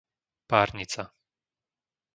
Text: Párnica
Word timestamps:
Párnica 0.49 1.03